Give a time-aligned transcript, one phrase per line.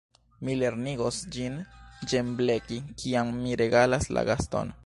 [0.47, 1.59] Mi lernigos ĝin
[2.13, 4.79] ĝembleki, kiam mi regalas la gaston!